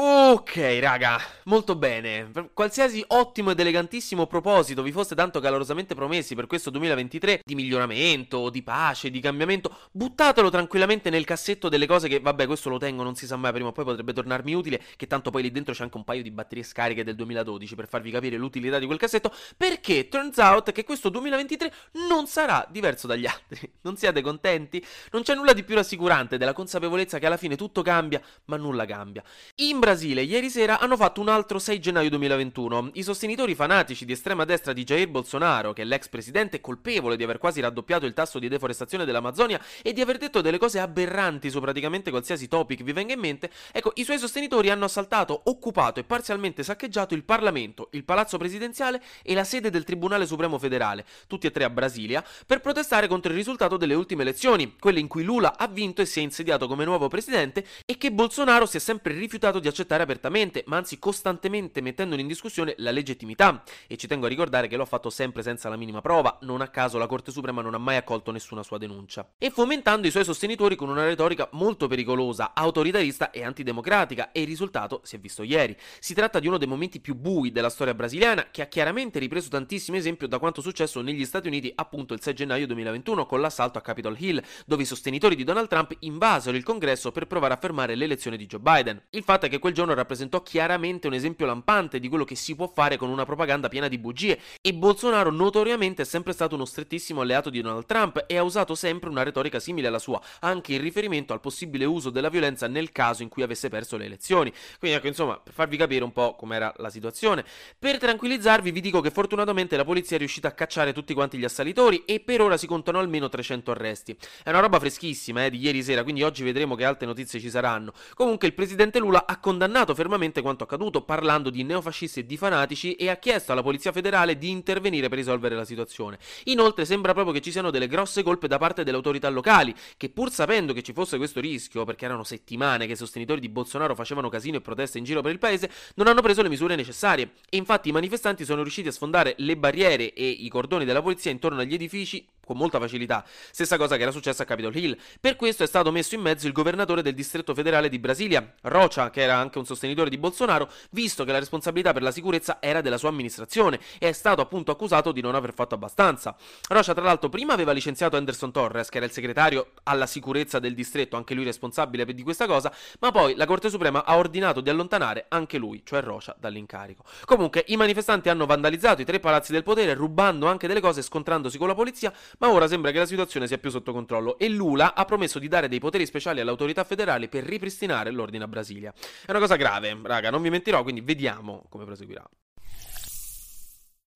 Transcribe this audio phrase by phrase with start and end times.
[0.00, 2.30] Ok, raga, molto bene.
[2.32, 7.56] Per qualsiasi ottimo ed elegantissimo proposito vi foste tanto calorosamente promessi per questo 2023 di
[7.56, 12.78] miglioramento, di pace, di cambiamento, buttatelo tranquillamente nel cassetto delle cose che, vabbè, questo lo
[12.78, 15.50] tengo, non si sa mai, prima o poi potrebbe tornarmi utile, che tanto poi lì
[15.50, 18.86] dentro c'è anche un paio di batterie scariche del 2012 per farvi capire l'utilità di
[18.86, 21.72] quel cassetto, perché turns out che questo 2023
[22.08, 23.72] non sarà diverso dagli altri.
[23.88, 24.84] Non siate contenti?
[25.12, 28.84] Non c'è nulla di più rassicurante della consapevolezza che alla fine tutto cambia, ma nulla
[28.84, 29.22] cambia.
[29.56, 32.90] In Brasile ieri sera hanno fatto un altro 6 gennaio 2021.
[32.92, 37.22] I sostenitori fanatici di estrema destra di Jair Bolsonaro, che è l'ex presidente colpevole di
[37.22, 41.48] aver quasi raddoppiato il tasso di deforestazione dell'Amazzonia e di aver detto delle cose aberranti
[41.48, 46.00] su praticamente qualsiasi topic vi venga in mente, ecco, i suoi sostenitori hanno assaltato, occupato
[46.00, 51.06] e parzialmente saccheggiato il Parlamento, il Palazzo Presidenziale e la sede del Tribunale Supremo Federale,
[51.26, 55.08] tutti e tre a Brasilia, per protestare contro il risultato delle ultime elezioni, quelle in
[55.08, 58.76] cui Lula ha vinto e si è insediato come nuovo presidente e che Bolsonaro si
[58.76, 63.62] è sempre rifiutato di accettare apertamente, ma anzi costantemente mettendone in discussione la legittimità.
[63.86, 66.60] E ci tengo a ricordare che lo ha fatto sempre senza la minima prova, non
[66.60, 69.28] a caso la Corte Suprema non ha mai accolto nessuna sua denuncia.
[69.38, 74.46] E fomentando i suoi sostenitori con una retorica molto pericolosa, autoritarista e antidemocratica, e il
[74.46, 75.76] risultato si è visto ieri.
[75.98, 79.48] Si tratta di uno dei momenti più bui della storia brasiliana, che ha chiaramente ripreso
[79.48, 83.78] tantissimo esempio da quanto successo negli Stati Uniti appunto il 6 gennaio 2021 con l'assalto
[83.78, 87.58] a Capitol Hill, dove i sostenitori di Donald Trump invasero il congresso per provare a
[87.58, 89.02] fermare l'elezione di Joe Biden.
[89.10, 92.54] Il fatto è che quel giorno rappresentò chiaramente un esempio lampante di quello che si
[92.54, 96.64] può fare con una propaganda piena di bugie e Bolsonaro notoriamente è sempre stato uno
[96.64, 100.72] strettissimo alleato di Donald Trump e ha usato sempre una retorica simile alla sua, anche
[100.72, 104.50] in riferimento al possibile uso della violenza nel caso in cui avesse perso le elezioni.
[104.78, 107.44] Quindi ecco, insomma, per farvi capire un po' com'era la situazione,
[107.78, 111.44] per tranquillizzarvi vi dico che fortunatamente la polizia è riuscita a cacciare tutti quanti gli
[111.44, 114.16] assalitori e per ora si contano almeno 300 arresti.
[114.42, 117.50] È una roba freschissima, eh, di ieri sera, quindi oggi vedremo che altre notizie ci
[117.50, 117.92] saranno.
[118.14, 122.92] Comunque il presidente Lula ha condannato fermamente quanto accaduto, parlando di neofascisti e di fanatici
[122.96, 126.18] e ha chiesto alla Polizia Federale di intervenire per risolvere la situazione.
[126.44, 130.10] Inoltre sembra proprio che ci siano delle grosse colpe da parte delle autorità locali, che
[130.10, 133.94] pur sapendo che ci fosse questo rischio, perché erano settimane che i sostenitori di Bolsonaro
[133.94, 137.30] facevano casino e proteste in giro per il paese, non hanno preso le misure necessarie.
[137.48, 141.30] E infatti i manifestanti sono riusciti a sfondare le barriere e i cordoni della polizia
[141.30, 143.22] intorno agli edifici con molta facilità.
[143.50, 144.96] Stessa cosa che era successa a Capitol Hill.
[145.20, 149.10] Per questo è stato messo in mezzo il governatore del distretto federale di Brasilia, Rocha,
[149.10, 152.80] che era anche un sostenitore di Bolsonaro, visto che la responsabilità per la sicurezza era
[152.80, 156.34] della sua amministrazione e è stato appunto accusato di non aver fatto abbastanza.
[156.68, 160.72] Rocha, tra l'altro, prima aveva licenziato Anderson Torres, che era il segretario alla sicurezza del
[160.72, 164.70] distretto, anche lui responsabile di questa cosa, ma poi la Corte Suprema ha ordinato di
[164.70, 167.04] allontanare anche lui, cioè Rocha, dall'incarico.
[167.26, 171.02] Comunque, i manifestanti hanno vandalizzato i tre palazzi del potere, rubando anche delle cose e
[171.02, 174.48] scontrandosi con la polizia, ma ora sembra che la situazione sia più sotto controllo e
[174.48, 178.48] Lula ha promesso di dare dei poteri speciali alle autorità federali per ripristinare l'ordine a
[178.48, 178.92] Brasilia.
[179.24, 182.28] È una cosa grave, raga, non vi mentirò, quindi vediamo come proseguirà.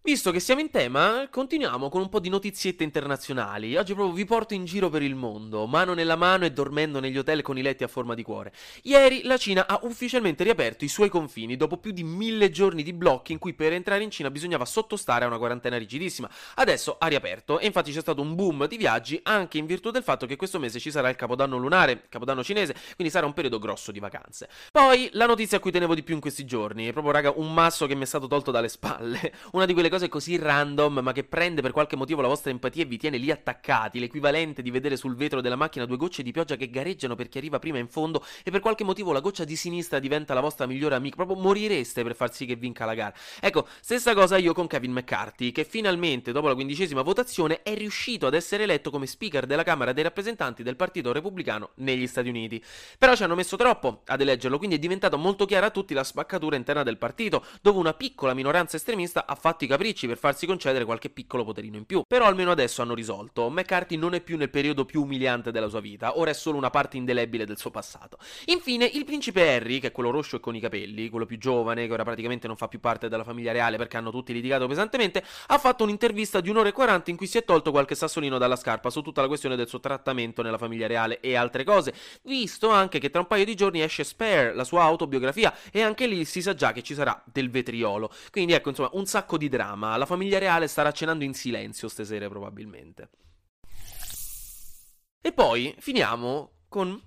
[0.05, 3.77] Visto che siamo in tema, continuiamo con un po' di notiziette internazionali.
[3.77, 7.17] Oggi proprio vi porto in giro per il mondo, mano nella mano e dormendo negli
[7.17, 8.53] hotel con i letti a forma di cuore.
[8.83, 12.93] Ieri la Cina ha ufficialmente riaperto i suoi confini dopo più di mille giorni di
[12.93, 16.29] blocchi in cui per entrare in Cina bisognava sottostare a una quarantena rigidissima.
[16.57, 20.03] Adesso ha riaperto e infatti c'è stato un boom di viaggi anche in virtù del
[20.03, 23.61] fatto che questo mese ci sarà il capodanno lunare, capodanno cinese, quindi sarà un periodo
[23.61, 24.49] grosso di vacanze.
[24.73, 27.55] Poi la notizia a cui tenevo di più in questi giorni, è proprio raga un
[27.55, 31.13] masso che mi è stato tolto dalle spalle, una di quelle cose così random, ma
[31.13, 34.71] che prende per qualche motivo la vostra empatia e vi tiene lì attaccati, l'equivalente di
[34.71, 37.77] vedere sul vetro della macchina due gocce di pioggia che gareggiano per chi arriva prima
[37.77, 41.17] in fondo e per qualche motivo la goccia di sinistra diventa la vostra migliore amica,
[41.17, 43.15] proprio morireste per far sì che vinca la gara.
[43.39, 48.27] Ecco, stessa cosa io con Kevin McCarthy, che finalmente, dopo la quindicesima votazione, è riuscito
[48.27, 52.65] ad essere eletto come speaker della Camera dei rappresentanti del Partito Repubblicano negli Stati Uniti.
[52.97, 56.03] Però ci hanno messo troppo ad eleggerlo, quindi è diventato molto chiara a tutti la
[56.03, 60.47] spaccatura interna del partito, dove una piccola minoranza estremista ha fatto i capricci per farsi
[60.47, 62.03] concedere qualche piccolo poterino in più.
[62.07, 63.51] Però almeno adesso hanno risolto.
[63.51, 66.71] McCarthy non è più nel periodo più umiliante della sua vita, ora è solo una
[66.71, 68.19] parte indelebile del suo passato.
[68.47, 71.87] Infine, il principe Harry, che è quello rosso e con i capelli, quello più giovane,
[71.87, 75.25] che ora praticamente non fa più parte della famiglia reale perché hanno tutti litigato pesantemente,
[75.49, 78.57] ha fatto un'intervista di un'ora e 40 in cui si è tolto qualche sassolino dalla
[78.57, 81.93] scarpa su tutta la questione del suo trattamento nella famiglia reale e altre cose,
[82.23, 86.07] visto anche che tra un paio di giorni esce Spare, la sua autobiografia, e anche
[86.07, 88.11] lì si sa già che ci sarà del vetriolo.
[88.31, 89.72] Quindi ecco, insomma, un sacco di dramma.
[89.75, 93.11] La famiglia reale starà cenando in silenzio stasera probabilmente.
[95.21, 97.01] E poi finiamo con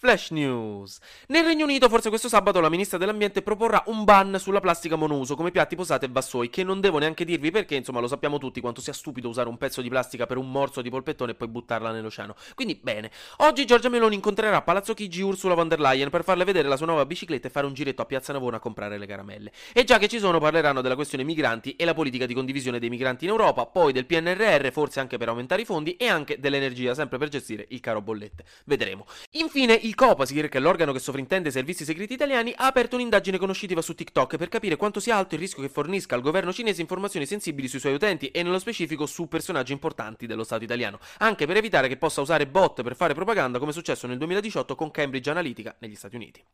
[0.00, 1.00] Flash News.
[1.26, 5.34] Nel Regno Unito, forse questo sabato, la ministra dell'ambiente proporrà un ban sulla plastica monouso
[5.34, 8.60] come piatti posate e vassoi, che non devo neanche dirvi perché, insomma, lo sappiamo tutti
[8.60, 11.48] quanto sia stupido usare un pezzo di plastica per un morso di polpettone e poi
[11.48, 12.36] buttarla nell'oceano.
[12.54, 13.10] Quindi, bene.
[13.38, 16.86] Oggi Giorgia Meloni incontrerà Palazzo Chigi Ursula von der Leyen per farle vedere la sua
[16.86, 19.50] nuova bicicletta e fare un giretto a Piazza Navona a comprare le caramelle.
[19.72, 22.88] E già che ci sono, parleranno della questione migranti e la politica di condivisione dei
[22.88, 26.94] migranti in Europa, poi del PNRR, forse anche per aumentare i fondi, e anche dell'energia,
[26.94, 28.44] sempre per gestire il caro bollette.
[28.64, 29.04] Vedremo.
[29.32, 33.38] Infine, il Copasir, che è l'organo che sovrintende i servizi segreti italiani, ha aperto un'indagine
[33.38, 36.82] conoscitiva su TikTok per capire quanto sia alto il rischio che fornisca al governo cinese
[36.82, 41.46] informazioni sensibili sui suoi utenti e nello specifico su personaggi importanti dello Stato italiano, anche
[41.46, 44.90] per evitare che possa usare bot per fare propaganda come è successo nel 2018 con
[44.90, 46.44] Cambridge Analytica negli Stati Uniti.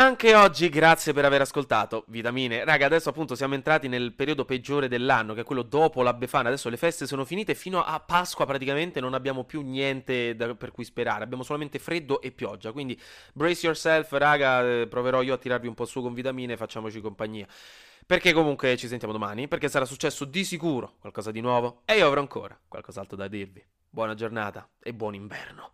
[0.00, 2.64] Anche oggi grazie per aver ascoltato Vitamine.
[2.64, 6.48] Raga, adesso appunto siamo entrati nel periodo peggiore dell'anno, che è quello dopo la Befana.
[6.48, 10.70] Adesso le feste sono finite, fino a Pasqua praticamente non abbiamo più niente da, per
[10.70, 11.22] cui sperare.
[11.22, 12.72] Abbiamo solamente freddo e pioggia.
[12.72, 12.98] Quindi
[13.34, 17.46] brace yourself, raga, eh, proverò io a tirarvi un po' su con Vitamine, facciamoci compagnia.
[18.06, 22.06] Perché comunque ci sentiamo domani, perché sarà successo di sicuro qualcosa di nuovo e io
[22.06, 23.62] avrò ancora qualcos'altro da dirvi.
[23.90, 25.72] Buona giornata e buon inverno.